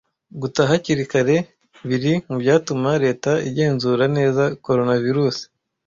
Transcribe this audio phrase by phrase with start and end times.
[0.41, 1.37] Gutaha hakiri kare
[1.87, 5.37] biri mubyatuma Leta igenzura neza coronavirus.